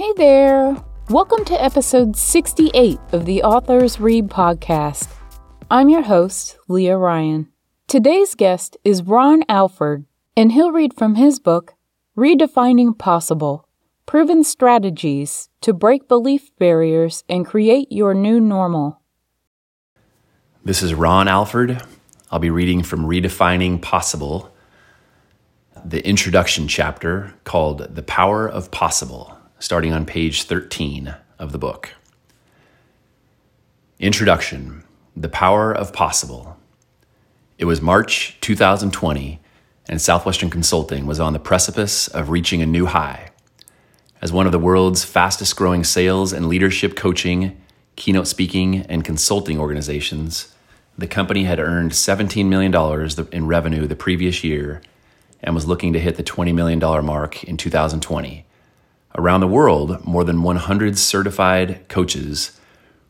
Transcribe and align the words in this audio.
Hey 0.00 0.14
there! 0.16 0.82
Welcome 1.10 1.44
to 1.44 1.62
episode 1.62 2.16
68 2.16 2.98
of 3.12 3.26
the 3.26 3.42
Authors 3.42 4.00
Read 4.00 4.28
podcast. 4.28 5.08
I'm 5.70 5.90
your 5.90 6.00
host, 6.00 6.56
Leah 6.68 6.96
Ryan. 6.96 7.52
Today's 7.86 8.34
guest 8.34 8.78
is 8.82 9.02
Ron 9.02 9.44
Alford, 9.46 10.06
and 10.34 10.52
he'll 10.52 10.72
read 10.72 10.94
from 10.94 11.16
his 11.16 11.38
book, 11.38 11.74
Redefining 12.16 12.96
Possible 12.96 13.68
Proven 14.06 14.42
Strategies 14.42 15.50
to 15.60 15.74
Break 15.74 16.08
Belief 16.08 16.50
Barriers 16.56 17.22
and 17.28 17.44
Create 17.44 17.92
Your 17.92 18.14
New 18.14 18.40
Normal. 18.40 19.02
This 20.64 20.82
is 20.82 20.94
Ron 20.94 21.28
Alford. 21.28 21.82
I'll 22.30 22.38
be 22.38 22.48
reading 22.48 22.82
from 22.82 23.04
Redefining 23.04 23.82
Possible, 23.82 24.50
the 25.84 26.02
introduction 26.08 26.68
chapter 26.68 27.34
called 27.44 27.94
The 27.94 28.02
Power 28.02 28.48
of 28.48 28.70
Possible 28.70 29.36
starting 29.60 29.92
on 29.92 30.06
page 30.06 30.44
13 30.44 31.14
of 31.38 31.52
the 31.52 31.58
book. 31.58 31.90
Introduction 33.98 34.84
The 35.14 35.28
Power 35.28 35.70
of 35.70 35.92
Possible. 35.92 36.56
It 37.58 37.66
was 37.66 37.82
March 37.82 38.38
2020, 38.40 39.38
and 39.86 40.00
Southwestern 40.00 40.48
Consulting 40.48 41.04
was 41.04 41.20
on 41.20 41.34
the 41.34 41.38
precipice 41.38 42.08
of 42.08 42.30
reaching 42.30 42.62
a 42.62 42.66
new 42.66 42.86
high. 42.86 43.32
As 44.22 44.32
one 44.32 44.46
of 44.46 44.52
the 44.52 44.58
world's 44.58 45.04
fastest 45.04 45.56
growing 45.56 45.84
sales 45.84 46.32
and 46.32 46.48
leadership 46.48 46.96
coaching, 46.96 47.60
keynote 47.96 48.28
speaking, 48.28 48.86
and 48.86 49.04
consulting 49.04 49.58
organizations, 49.58 50.54
the 50.96 51.06
company 51.06 51.44
had 51.44 51.60
earned 51.60 51.90
$17 51.90 52.46
million 52.46 52.74
in 53.30 53.46
revenue 53.46 53.86
the 53.86 53.94
previous 53.94 54.42
year 54.42 54.80
and 55.42 55.54
was 55.54 55.68
looking 55.68 55.92
to 55.92 56.00
hit 56.00 56.16
the 56.16 56.22
$20 56.22 56.54
million 56.54 56.78
mark 57.04 57.44
in 57.44 57.58
2020 57.58 58.46
Around 59.16 59.40
the 59.40 59.48
world, 59.48 60.04
more 60.06 60.24
than 60.24 60.42
100 60.42 60.96
certified 60.98 61.88
coaches 61.88 62.58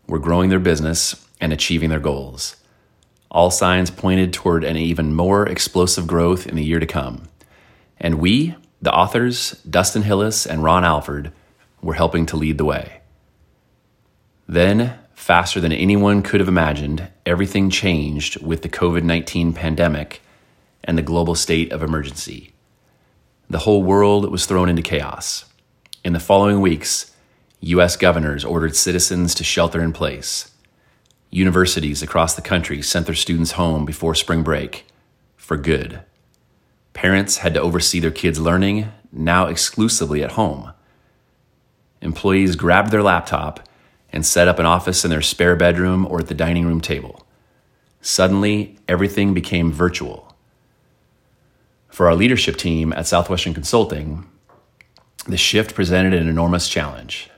were 0.07 0.19
growing 0.19 0.49
their 0.49 0.59
business 0.59 1.27
and 1.41 1.53
achieving 1.53 1.91
their 1.91 2.01
goals. 2.01 2.57
All 3.31 3.51
signs 3.51 3.91
pointed 3.91 4.33
toward 4.33 4.65
an 4.65 4.77
even 4.77 5.15
more 5.15 5.47
explosive 5.47 6.07
growth 6.07 6.47
in 6.47 6.57
the 6.57 6.65
year 6.65 6.81
to 6.81 6.87
come. 6.87 7.29
And 7.99 8.19
we, 8.19 8.57
the 8.83 8.93
authors, 8.93 9.53
Dustin 9.69 10.03
Hillis 10.03 10.47
and 10.47 10.65
Ron 10.65 10.85
Alford, 10.85 11.33
were 11.83 11.95
helping 11.95 12.27
to 12.27 12.37
lead 12.37 12.59
the 12.59 12.65
way. 12.65 13.01
Then, 14.49 14.99
faster 15.15 15.61
than 15.61 15.71
anyone 15.71 16.23
could 16.23 16.41
have 16.41 16.49
imagined, 16.49 17.09
everything 17.25 17.71
changed 17.71 18.43
with 18.43 18.63
the 18.63 18.69
COVID 18.69 19.05
19 19.05 19.53
pandemic 19.53 20.23
and 20.83 20.97
the 20.97 21.03
global 21.03 21.35
state 21.35 21.71
of 21.73 21.83
emergency. 21.83 22.53
The 23.49 23.59
whole 23.59 23.83
world 23.83 24.31
was 24.31 24.47
thrown 24.47 24.69
into 24.69 24.83
chaos. 24.83 25.45
In 26.03 26.15
the 26.15 26.21
following 26.21 26.63
weeks, 26.63 27.15
U.S. 27.61 27.95
governors 27.95 28.43
ordered 28.43 28.75
citizens 28.75 29.35
to 29.35 29.45
shelter 29.45 29.83
in 29.83 29.93
place. 29.93 30.51
Universities 31.29 32.03
across 32.03 32.35
the 32.35 32.41
country 32.41 32.81
sent 32.81 33.05
their 33.05 33.15
students 33.15 33.53
home 33.53 33.85
before 33.85 34.15
spring 34.15 34.43
break 34.43 34.87
for 35.37 35.59
good. 35.59 36.01
Parents 36.95 37.39
had 37.39 37.53
to 37.53 37.61
oversee 37.61 38.01
their 38.01 38.11
kids' 38.11 38.41
learning, 38.41 38.91
now 39.13 39.45
exclusively 39.47 40.25
at 40.25 40.33
home. 40.33 40.73
Employees 42.01 42.57
grabbed 42.57 42.93
their 42.93 43.03
laptop 43.03 43.69
and 44.11 44.25
set 44.25 44.49
up 44.49 44.59
an 44.59 44.65
office 44.65 45.05
in 45.05 45.11
their 45.11 45.21
spare 45.21 45.55
bedroom 45.55 46.07
or 46.07 46.21
at 46.21 46.29
the 46.29 46.35
dining 46.35 46.67
room 46.67 46.81
table. 46.81 47.27
Suddenly, 48.01 48.79
everything 48.89 49.35
became 49.35 49.71
virtual. 49.71 50.35
For 51.91 52.07
our 52.07 52.15
leadership 52.15 52.57
team 52.57 52.95
at 52.95 53.07
Southwestern 53.07 53.53
Consulting, 53.53 54.27
the 55.27 55.37
shift 55.37 55.75
presented 55.75 56.15
an 56.15 56.29
enormous 56.29 56.69
challenge. 56.69 57.31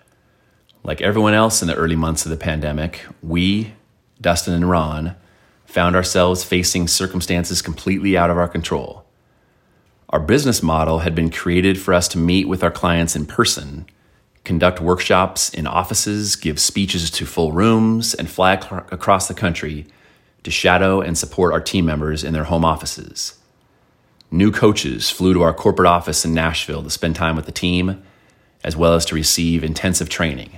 Like 0.84 1.00
everyone 1.00 1.34
else 1.34 1.62
in 1.62 1.68
the 1.68 1.74
early 1.74 1.96
months 1.96 2.24
of 2.24 2.30
the 2.30 2.36
pandemic, 2.36 3.02
we, 3.22 3.74
Dustin 4.20 4.54
and 4.54 4.68
Ron, 4.68 5.16
found 5.66 5.96
ourselves 5.96 6.44
facing 6.44 6.86
circumstances 6.88 7.62
completely 7.62 8.16
out 8.16 8.30
of 8.30 8.36
our 8.36 8.48
control. 8.48 9.04
Our 10.10 10.20
business 10.20 10.62
model 10.62 11.00
had 11.00 11.14
been 11.14 11.30
created 11.30 11.80
for 11.80 11.94
us 11.94 12.08
to 12.08 12.18
meet 12.18 12.46
with 12.46 12.62
our 12.62 12.70
clients 12.70 13.16
in 13.16 13.26
person, 13.26 13.86
conduct 14.44 14.80
workshops 14.80 15.48
in 15.48 15.66
offices, 15.66 16.36
give 16.36 16.58
speeches 16.58 17.10
to 17.12 17.24
full 17.24 17.52
rooms, 17.52 18.12
and 18.12 18.28
fly 18.28 18.52
across 18.52 19.28
the 19.28 19.34
country 19.34 19.86
to 20.42 20.50
shadow 20.50 21.00
and 21.00 21.16
support 21.16 21.52
our 21.52 21.60
team 21.60 21.86
members 21.86 22.24
in 22.24 22.32
their 22.32 22.44
home 22.44 22.64
offices. 22.64 23.38
New 24.34 24.50
coaches 24.50 25.10
flew 25.10 25.34
to 25.34 25.42
our 25.42 25.52
corporate 25.52 25.86
office 25.86 26.24
in 26.24 26.32
Nashville 26.32 26.82
to 26.82 26.88
spend 26.88 27.14
time 27.14 27.36
with 27.36 27.44
the 27.44 27.52
team, 27.52 28.02
as 28.64 28.74
well 28.74 28.94
as 28.94 29.04
to 29.04 29.14
receive 29.14 29.62
intensive 29.62 30.08
training. 30.08 30.52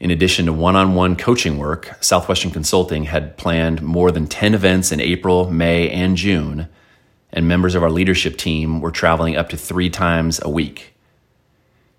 In 0.00 0.10
addition 0.10 0.46
to 0.46 0.52
one 0.52 0.74
on 0.74 0.96
one 0.96 1.14
coaching 1.14 1.58
work, 1.58 1.96
Southwestern 2.00 2.50
Consulting 2.50 3.04
had 3.04 3.36
planned 3.36 3.82
more 3.82 4.10
than 4.10 4.26
10 4.26 4.52
events 4.52 4.90
in 4.90 5.00
April, 5.00 5.48
May, 5.48 5.88
and 5.90 6.16
June, 6.16 6.66
and 7.32 7.46
members 7.46 7.76
of 7.76 7.84
our 7.84 7.90
leadership 7.90 8.36
team 8.36 8.80
were 8.80 8.90
traveling 8.90 9.36
up 9.36 9.48
to 9.50 9.56
three 9.56 9.88
times 9.88 10.40
a 10.42 10.50
week. 10.50 10.94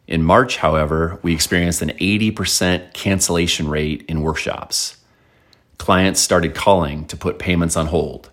In 0.06 0.22
March, 0.22 0.58
however, 0.58 1.18
we 1.24 1.34
experienced 1.34 1.82
an 1.82 1.92
80% 1.92 2.94
cancellation 2.94 3.70
rate 3.70 4.04
in 4.10 4.22
workshops. 4.22 4.98
Clients 5.78 6.20
started 6.20 6.54
calling 6.54 7.06
to 7.06 7.16
put 7.16 7.40
payments 7.40 7.78
on 7.78 7.88
hold 7.88 8.31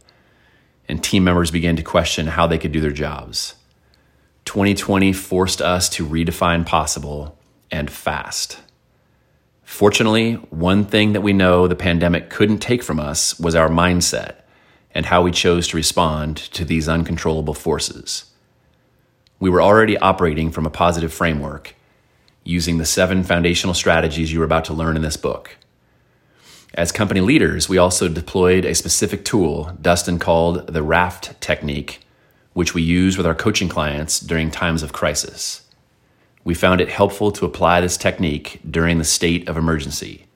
and 0.89 1.03
team 1.03 1.25
members 1.25 1.51
began 1.51 1.77
to 1.77 1.83
question 1.83 2.29
how 2.29 2.47
they 2.47 2.59
could 2.59 2.73
do 2.73 2.81
their 2.81 2.91
jobs. 2.91 3.55
2020 4.45 5.13
forced 5.13 5.61
us 5.61 5.89
to 5.91 6.07
redefine 6.07 6.65
possible 6.65 7.39
and 7.71 7.91
fast. 7.91 8.59
Fortunately, 9.63 10.35
one 10.49 10.87
thing 10.87 11.13
that 11.13 11.21
we 11.21 11.35
know 11.35 11.69
the 11.69 11.77
pandemic 11.77 12.31
couldn't 12.31 12.61
take 12.61 12.83
from 12.83 12.99
us 12.99 13.39
was 13.39 13.55
our 13.55 13.69
mindset 13.69 14.37
and 14.95 15.05
how 15.07 15.21
we 15.21 15.31
chose 15.31 15.69
to 15.69 15.77
respond 15.77 16.39
to 16.39 16.65
these 16.65 16.89
uncontrollable 16.89 17.53
forces. 17.53 18.25
We 19.39 19.51
were 19.51 19.63
already 19.63 19.99
operating 19.99 20.51
from 20.51 20.65
a 20.65 20.71
positive 20.71 21.13
framework, 21.13 21.75
using 22.43 22.79
the 22.79 22.87
seven 22.87 23.23
foundational 23.23 23.75
strategies 23.75 24.33
you 24.33 24.41
are 24.41 24.47
about 24.47 24.65
to 24.65 24.73
learn 24.73 24.97
in 24.97 25.03
this 25.03 25.19
book. 25.19 25.59
As 26.75 26.93
company 26.93 27.21
leaders, 27.21 27.69
we 27.69 27.79
also 27.79 28.09
deployed 28.09 28.65
a 28.65 28.75
specific 28.75 29.25
tool 29.25 29.77
Dustin 29.81 30.19
called 30.19 30.67
the 30.67 30.83
RAFT 30.83 31.41
technique, 31.41 32.01
which 32.53 32.75
we 32.75 32.83
use 32.83 33.17
with 33.17 33.27
our 33.27 33.35
coaching 33.35 33.69
clients 33.69 34.21
during 34.21 34.51
times 34.51 34.83
of 34.83 34.93
crisis. 34.93 35.63
We 36.45 36.55
found 36.55 36.81
it 36.81 36.91
helpful 36.91 37.33
to 37.33 37.47
apply 37.47 37.81
this 37.81 37.97
technique 37.97 38.61
during 38.69 38.99
the 38.99 39.05
state 39.05 39.49
of 39.49 39.57
emergency. 39.57 40.27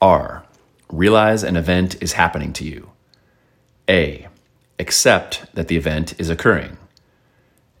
R. 0.00 0.44
Realize 0.90 1.42
an 1.42 1.56
event 1.56 2.00
is 2.02 2.14
happening 2.14 2.52
to 2.54 2.64
you. 2.64 2.90
A. 3.88 4.28
Accept 4.78 5.54
that 5.54 5.68
the 5.68 5.76
event 5.76 6.18
is 6.18 6.30
occurring. 6.30 6.76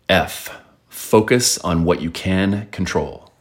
F. 0.08 0.60
Focus 0.88 1.58
on 1.58 1.84
what 1.84 2.00
you 2.00 2.10
can 2.10 2.68
control. 2.70 3.32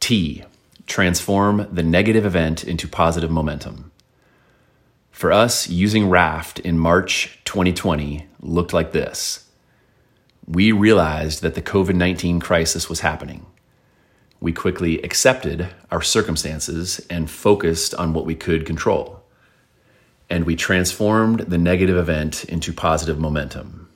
T 0.00 0.44
transform 0.88 1.68
the 1.70 1.82
negative 1.82 2.26
event 2.26 2.64
into 2.64 2.88
positive 2.88 3.30
momentum. 3.30 3.92
For 5.10 5.32
us, 5.32 5.68
using 5.68 6.08
Raft 6.08 6.58
in 6.60 6.78
March 6.78 7.38
2020 7.44 8.26
looked 8.40 8.72
like 8.72 8.92
this. 8.92 9.44
We 10.46 10.72
realized 10.72 11.42
that 11.42 11.54
the 11.54 11.62
COVID 11.62 11.94
19 11.94 12.40
crisis 12.40 12.88
was 12.88 13.00
happening. 13.00 13.46
We 14.40 14.52
quickly 14.52 15.02
accepted 15.02 15.68
our 15.90 16.00
circumstances 16.00 17.04
and 17.10 17.30
focused 17.30 17.94
on 17.94 18.12
what 18.12 18.24
we 18.24 18.34
could 18.34 18.64
control. 18.64 19.22
And 20.30 20.44
we 20.44 20.56
transformed 20.56 21.40
the 21.40 21.58
negative 21.58 21.96
event 21.96 22.44
into 22.44 22.72
positive 22.72 23.18
momentum. 23.18 23.90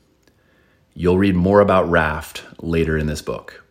You'll 0.94 1.18
read 1.18 1.36
more 1.36 1.60
about 1.60 1.88
Raft 1.88 2.42
later 2.58 2.98
in 2.98 3.06
this 3.06 3.22
book. 3.22 3.64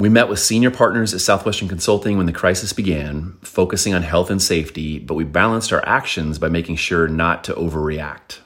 We 0.00 0.08
met 0.08 0.28
with 0.28 0.38
senior 0.38 0.70
partners 0.70 1.12
at 1.12 1.20
Southwestern 1.20 1.66
Consulting 1.66 2.16
when 2.16 2.26
the 2.26 2.32
crisis 2.32 2.72
began, 2.72 3.36
focusing 3.42 3.94
on 3.94 4.02
health 4.04 4.30
and 4.30 4.40
safety, 4.40 5.00
but 5.00 5.14
we 5.14 5.24
balanced 5.24 5.72
our 5.72 5.84
actions 5.84 6.38
by 6.38 6.48
making 6.48 6.76
sure 6.76 7.08
not 7.08 7.42
to 7.44 7.54
overreact. 7.54 8.38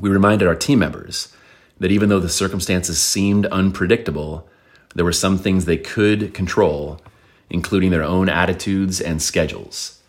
We 0.00 0.08
reminded 0.08 0.48
our 0.48 0.54
team 0.54 0.78
members 0.78 1.36
that 1.78 1.90
even 1.90 2.08
though 2.08 2.20
the 2.20 2.30
circumstances 2.30 2.98
seemed 3.02 3.44
unpredictable, 3.46 4.48
there 4.94 5.04
were 5.04 5.12
some 5.12 5.36
things 5.36 5.66
they 5.66 5.76
could 5.76 6.32
control, 6.32 7.02
including 7.50 7.90
their 7.90 8.02
own 8.02 8.30
attitudes 8.30 9.02
and 9.02 9.20
schedules. 9.20 10.00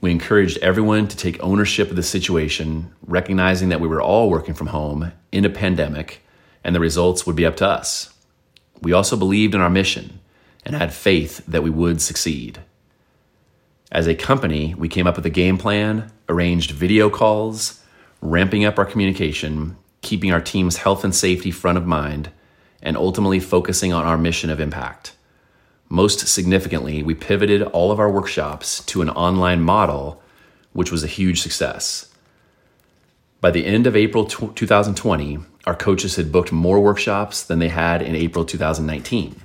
We 0.00 0.12
encouraged 0.12 0.56
everyone 0.62 1.08
to 1.08 1.16
take 1.16 1.42
ownership 1.42 1.90
of 1.90 1.96
the 1.96 2.02
situation, 2.02 2.90
recognizing 3.06 3.68
that 3.68 3.82
we 3.82 3.88
were 3.88 4.00
all 4.00 4.30
working 4.30 4.54
from 4.54 4.68
home 4.68 5.12
in 5.30 5.44
a 5.44 5.50
pandemic 5.50 6.24
and 6.64 6.74
the 6.74 6.80
results 6.80 7.26
would 7.26 7.36
be 7.36 7.44
up 7.44 7.56
to 7.56 7.66
us. 7.66 8.09
We 8.80 8.92
also 8.92 9.16
believed 9.16 9.54
in 9.54 9.60
our 9.60 9.70
mission 9.70 10.20
and 10.64 10.74
had 10.74 10.92
faith 10.92 11.44
that 11.46 11.62
we 11.62 11.70
would 11.70 12.00
succeed. 12.00 12.60
As 13.92 14.06
a 14.06 14.14
company, 14.14 14.74
we 14.74 14.88
came 14.88 15.06
up 15.06 15.16
with 15.16 15.26
a 15.26 15.30
game 15.30 15.58
plan, 15.58 16.12
arranged 16.28 16.70
video 16.70 17.10
calls, 17.10 17.82
ramping 18.20 18.64
up 18.64 18.78
our 18.78 18.84
communication, 18.84 19.76
keeping 20.00 20.32
our 20.32 20.40
team's 20.40 20.78
health 20.78 21.04
and 21.04 21.14
safety 21.14 21.50
front 21.50 21.78
of 21.78 21.86
mind, 21.86 22.30
and 22.82 22.96
ultimately 22.96 23.40
focusing 23.40 23.92
on 23.92 24.06
our 24.06 24.16
mission 24.16 24.48
of 24.48 24.60
impact. 24.60 25.14
Most 25.88 26.28
significantly, 26.28 27.02
we 27.02 27.14
pivoted 27.14 27.62
all 27.62 27.90
of 27.90 27.98
our 27.98 28.10
workshops 28.10 28.84
to 28.86 29.02
an 29.02 29.10
online 29.10 29.60
model, 29.60 30.22
which 30.72 30.92
was 30.92 31.02
a 31.02 31.08
huge 31.08 31.42
success. 31.42 32.14
By 33.40 33.50
the 33.50 33.66
end 33.66 33.86
of 33.86 33.96
April 33.96 34.24
2020, 34.24 35.40
our 35.66 35.74
coaches 35.74 36.16
had 36.16 36.32
booked 36.32 36.52
more 36.52 36.80
workshops 36.80 37.42
than 37.42 37.58
they 37.58 37.68
had 37.68 38.02
in 38.02 38.14
April 38.14 38.44
2019. 38.44 39.40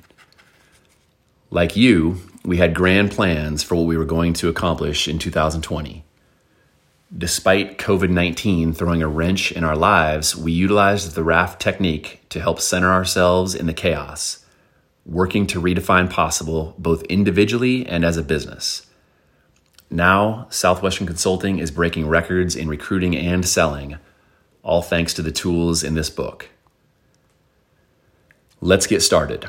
Like 1.52 1.76
you, 1.76 2.22
we 2.44 2.58
had 2.58 2.74
grand 2.74 3.12
plans 3.12 3.64
for 3.64 3.76
what 3.76 3.86
we 3.86 3.98
were 3.98 4.06
going 4.06 4.34
to 4.34 4.50
accomplish 4.50 5.08
in 5.08 5.20
2020. 5.20 6.04
Despite 7.18 7.78
COVID 7.78 8.10
19 8.10 8.74
throwing 8.74 9.02
a 9.02 9.08
wrench 9.08 9.52
in 9.52 9.64
our 9.64 9.76
lives, 9.76 10.36
we 10.36 10.52
utilized 10.52 11.14
the 11.14 11.24
RAFT 11.24 11.60
technique 11.60 12.22
to 12.30 12.42
help 12.42 12.60
center 12.60 12.92
ourselves 12.92 13.56
in 13.56 13.68
the 13.68 13.74
chaos 13.74 14.46
working 15.06 15.46
to 15.46 15.62
redefine 15.62 16.10
possible 16.10 16.74
both 16.78 17.04
individually 17.04 17.86
and 17.86 18.04
as 18.04 18.18
a 18.18 18.24
business. 18.24 18.88
Now, 19.90 20.48
Southwestern 20.50 21.06
Consulting 21.06 21.60
is 21.60 21.70
breaking 21.70 22.08
records 22.08 22.56
in 22.56 22.68
recruiting 22.68 23.16
and 23.16 23.48
selling, 23.48 23.98
all 24.66 24.82
thanks 24.82 25.14
to 25.14 25.22
the 25.22 25.32
tools 25.32 25.84
in 25.84 25.94
this 25.94 26.10
book. 26.10 26.50
Let's 28.60 28.88
get 28.88 29.02
started. 29.02 29.48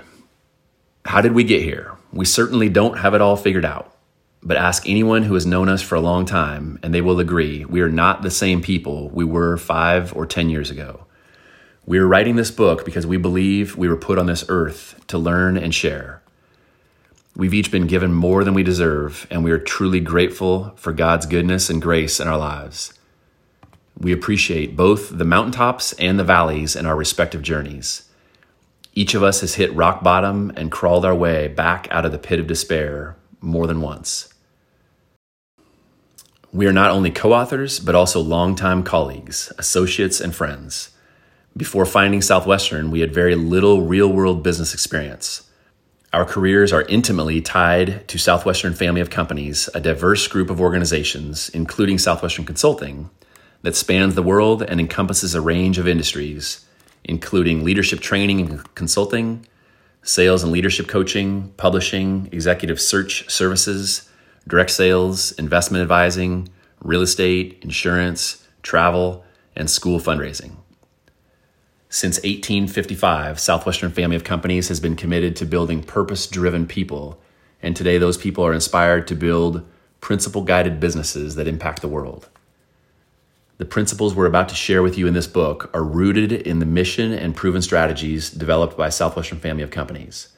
How 1.07 1.23
did 1.23 1.33
we 1.33 1.43
get 1.43 1.63
here? 1.63 1.93
We 2.13 2.27
certainly 2.27 2.69
don't 2.69 2.99
have 2.99 3.15
it 3.15 3.23
all 3.23 3.35
figured 3.35 3.65
out, 3.65 3.97
but 4.43 4.59
ask 4.59 4.87
anyone 4.87 5.23
who 5.23 5.33
has 5.33 5.47
known 5.47 5.71
us 5.71 5.81
for 5.81 5.95
a 5.95 6.03
long 6.03 6.27
time, 6.27 6.79
and 6.83 6.93
they 6.93 7.01
will 7.01 7.19
agree 7.19 7.65
we 7.65 7.81
are 7.81 7.89
not 7.89 8.21
the 8.21 8.31
same 8.31 8.61
people 8.61 9.09
we 9.09 9.25
were 9.25 9.57
five 9.57 10.15
or 10.15 10.27
10 10.27 10.51
years 10.51 10.71
ago. 10.71 11.07
We 11.87 11.99
are 11.99 12.07
writing 12.07 12.37
this 12.37 12.51
book 12.51 12.85
because 12.85 13.07
we 13.07 13.17
believe 13.17 13.75
we 13.75 13.89
were 13.89 13.97
put 13.97 14.19
on 14.19 14.27
this 14.27 14.45
earth 14.51 15.01
to 15.07 15.17
learn 15.17 15.57
and 15.57 15.75
share. 15.75 16.21
We've 17.35 17.55
each 17.55 17.71
been 17.71 17.87
given 17.87 18.13
more 18.13 18.45
than 18.45 18.53
we 18.53 18.63
deserve, 18.63 19.27
and 19.31 19.43
we 19.43 19.51
are 19.51 19.59
truly 19.59 20.01
grateful 20.01 20.75
for 20.77 20.93
God's 20.93 21.25
goodness 21.25 21.71
and 21.71 21.81
grace 21.81 22.21
in 22.21 22.29
our 22.29 22.39
lives. 22.39 22.93
We 23.99 24.13
appreciate 24.13 24.77
both 24.77 25.17
the 25.17 25.25
mountaintops 25.25 25.93
and 25.95 26.19
the 26.19 26.25
valleys 26.25 26.77
in 26.77 26.87
our 26.87 26.97
respective 26.97 27.43
journeys. 27.43 28.09
Each 28.95 29.15
of 29.15 29.23
us 29.23 29.41
has 29.41 29.55
hit 29.55 29.75
rock 29.75 30.03
bottom 30.03 30.53
and 30.57 30.73
crawled 30.73 31.05
our 31.05 31.15
way 31.15 31.49
back 31.49 31.89
out 31.91 32.05
of 32.05 32.13
the 32.13 32.19
pit 32.19 32.41
of 32.41 32.47
despair 32.47 33.17
more 33.41 33.67
than 33.67 33.81
once. 33.81 34.33
We 36.53 36.67
are 36.67 36.73
not 36.73 36.91
only 36.91 37.11
co 37.11 37.33
authors, 37.33 37.81
but 37.81 37.95
also 37.95 38.21
longtime 38.21 38.83
colleagues, 38.83 39.53
associates, 39.59 40.21
and 40.21 40.35
friends. 40.35 40.91
Before 41.57 41.85
finding 41.85 42.23
Southwestern, 42.23 42.91
we 42.91 43.01
had 43.01 43.13
very 43.13 43.35
little 43.35 43.83
real 43.83 44.09
world 44.09 44.43
business 44.43 44.73
experience. 44.73 45.51
Our 46.13 46.25
careers 46.25 46.73
are 46.73 46.83
intimately 46.83 47.43
tied 47.43 48.07
to 48.09 48.19
Southwestern 48.19 48.73
family 48.73 49.01
of 49.01 49.11
companies, 49.11 49.69
a 49.75 49.81
diverse 49.81 50.29
group 50.29 50.49
of 50.49 50.61
organizations, 50.61 51.51
including 51.51 51.99
Southwestern 51.99 52.47
Consulting, 52.47 53.11
that 53.67 53.75
spans 53.75 54.15
the 54.15 54.23
world 54.23 54.63
and 54.63 54.79
encompasses 54.79 55.35
a 55.35 55.41
range 55.41 55.77
of 55.77 55.89
industries, 55.89 56.65
including 57.03 57.65
leadership 57.65 57.99
training 57.99 58.41
and 58.41 58.75
consulting, 58.77 59.45
sales 60.05 60.45
and 60.45 60.53
leadership 60.53 60.87
coaching, 60.87 61.53
publishing, 61.57 62.29
executive 62.31 62.81
search 62.81 63.29
services, 63.29 64.09
direct 64.47 64.71
sales, 64.71 65.33
investment 65.33 65.83
advising, 65.83 66.49
real 66.81 67.03
estate, 67.03 67.59
insurance, 67.61 68.47
travel, 68.63 69.25
and 69.57 69.69
school 69.69 69.99
fundraising. 69.99 70.53
Since 71.89 72.19
1855, 72.19 73.41
Southwestern 73.41 73.91
Family 73.91 74.15
of 74.15 74.23
Companies 74.23 74.69
has 74.69 74.79
been 74.79 74.95
committed 74.95 75.35
to 75.35 75.45
building 75.45 75.83
purpose 75.83 76.29
driven 76.29 76.69
people, 76.69 77.21
and 77.61 77.75
today 77.75 77.99
those 77.99 78.17
people 78.17 78.47
are 78.47 78.55
inspired 78.55 79.09
to 79.09 79.17
build 79.17 79.69
principle 80.01 80.43
guided 80.43 80.79
businesses 80.79 81.35
that 81.35 81.49
impact 81.49 81.83
the 81.83 81.89
world. 81.89 82.29
The 83.59 83.65
principles 83.65 84.15
we're 84.15 84.27
about 84.27 84.51
to 84.51 84.55
share 84.55 84.83
with 84.83 84.99
you 84.99 85.07
in 85.07 85.15
this 85.15 85.27
book 85.27 85.71
are 85.73 85.83
rooted 85.83 86.31
in 86.31 86.59
the 86.59 86.67
mission 86.67 87.13
and 87.13 87.35
proven 87.35 87.63
strategies 87.63 88.31
developed 88.31 88.77
by 88.77 88.91
Southwestern 88.91 89.39
Family 89.39 89.63
of 89.63 89.71
Companies. 89.71 90.29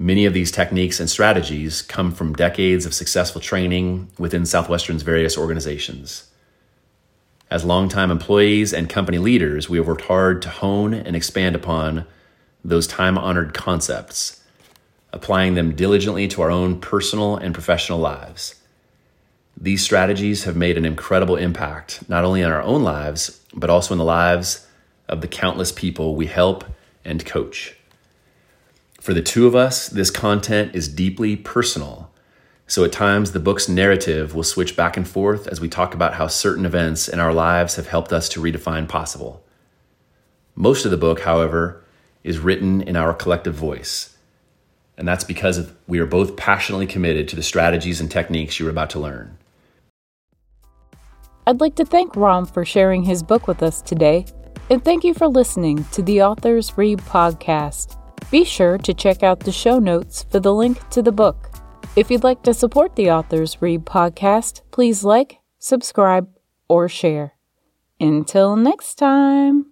Many 0.00 0.24
of 0.24 0.34
these 0.34 0.50
techniques 0.50 0.98
and 0.98 1.08
strategies 1.08 1.80
come 1.80 2.10
from 2.10 2.32
decades 2.34 2.86
of 2.86 2.92
successful 2.92 3.40
training 3.40 4.10
within 4.18 4.44
Southwestern's 4.46 5.04
various 5.04 5.38
organizations. 5.38 6.28
As 7.52 7.64
longtime 7.64 8.10
employees 8.10 8.72
and 8.72 8.88
company 8.88 9.18
leaders, 9.18 9.68
we 9.68 9.78
have 9.78 9.86
worked 9.86 10.06
hard 10.06 10.42
to 10.42 10.48
hone 10.48 10.94
and 10.94 11.14
expand 11.14 11.54
upon 11.54 12.04
those 12.64 12.88
time 12.88 13.16
honored 13.16 13.54
concepts, 13.54 14.42
applying 15.12 15.54
them 15.54 15.76
diligently 15.76 16.26
to 16.28 16.42
our 16.42 16.50
own 16.50 16.80
personal 16.80 17.36
and 17.36 17.54
professional 17.54 18.00
lives. 18.00 18.56
These 19.62 19.82
strategies 19.82 20.44
have 20.44 20.56
made 20.56 20.76
an 20.76 20.84
incredible 20.84 21.36
impact, 21.36 22.06
not 22.08 22.24
only 22.24 22.42
in 22.42 22.50
our 22.50 22.62
own 22.62 22.82
lives, 22.82 23.40
but 23.54 23.70
also 23.70 23.94
in 23.94 23.98
the 23.98 24.04
lives 24.04 24.66
of 25.08 25.20
the 25.20 25.28
countless 25.28 25.72
people 25.72 26.16
we 26.16 26.26
help 26.26 26.64
and 27.04 27.24
coach. 27.24 27.76
For 29.00 29.14
the 29.14 29.22
two 29.22 29.46
of 29.46 29.54
us, 29.54 29.88
this 29.88 30.10
content 30.10 30.74
is 30.74 30.88
deeply 30.88 31.36
personal 31.36 32.12
so 32.72 32.84
at 32.84 32.92
times, 32.92 33.32
the 33.32 33.38
book's 33.38 33.68
narrative 33.68 34.34
will 34.34 34.42
switch 34.44 34.76
back 34.76 34.96
and 34.96 35.06
forth 35.06 35.46
as 35.46 35.60
we 35.60 35.68
talk 35.68 35.92
about 35.92 36.14
how 36.14 36.26
certain 36.26 36.64
events 36.64 37.06
in 37.06 37.20
our 37.20 37.34
lives 37.34 37.76
have 37.76 37.88
helped 37.88 38.14
us 38.14 38.30
to 38.30 38.40
redefine 38.40 38.88
possible. 38.88 39.44
Most 40.54 40.86
of 40.86 40.90
the 40.90 40.96
book, 40.96 41.20
however, 41.20 41.84
is 42.24 42.38
written 42.38 42.80
in 42.80 42.96
our 42.96 43.12
collective 43.12 43.54
voice. 43.54 44.16
And 44.96 45.06
that's 45.06 45.22
because 45.22 45.70
we 45.86 45.98
are 45.98 46.06
both 46.06 46.36
passionately 46.38 46.86
committed 46.86 47.28
to 47.28 47.36
the 47.36 47.42
strategies 47.42 48.00
and 48.00 48.10
techniques 48.10 48.58
you're 48.58 48.70
about 48.70 48.88
to 48.90 48.98
learn. 48.98 49.36
I'd 51.46 51.60
like 51.60 51.74
to 51.76 51.84
thank 51.84 52.14
Ron 52.14 52.46
for 52.46 52.64
sharing 52.64 53.02
his 53.02 53.22
book 53.22 53.48
with 53.48 53.62
us 53.62 53.82
today, 53.82 54.26
and 54.70 54.84
thank 54.84 55.02
you 55.02 55.12
for 55.12 55.26
listening 55.26 55.84
to 55.92 56.02
the 56.02 56.22
Authors 56.22 56.78
Read 56.78 57.00
podcast. 57.00 57.98
Be 58.30 58.44
sure 58.44 58.78
to 58.78 58.94
check 58.94 59.22
out 59.24 59.40
the 59.40 59.50
show 59.50 59.78
notes 59.80 60.24
for 60.30 60.38
the 60.38 60.54
link 60.54 60.88
to 60.90 61.02
the 61.02 61.10
book. 61.10 61.50
If 61.96 62.10
you'd 62.10 62.24
like 62.24 62.42
to 62.44 62.54
support 62.54 62.94
the 62.94 63.10
Authors 63.10 63.60
Read 63.60 63.84
podcast, 63.84 64.62
please 64.70 65.02
like, 65.02 65.40
subscribe, 65.58 66.28
or 66.68 66.88
share. 66.88 67.34
Until 67.98 68.56
next 68.56 68.94
time. 68.94 69.71